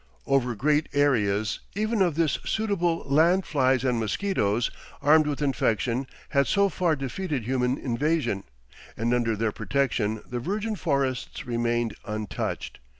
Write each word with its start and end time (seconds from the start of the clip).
Over 0.25 0.55
great 0.55 0.89
areas 0.93 1.59
even 1.75 2.01
of 2.01 2.15
this 2.15 2.39
suitable 2.43 3.03
land 3.05 3.45
flies 3.45 3.83
and 3.83 3.99
mosquitoes, 3.99 4.71
armed 4.99 5.27
with 5.27 5.43
infection, 5.43 6.07
had 6.29 6.47
so 6.47 6.69
far 6.69 6.95
defeated 6.95 7.43
human 7.43 7.77
invasion, 7.77 8.45
and 8.97 9.13
under 9.13 9.35
their 9.35 9.51
protection 9.51 10.23
the 10.27 10.39
virgin 10.39 10.75
forests 10.75 11.45
remained 11.45 11.93
untouched. 12.03 12.79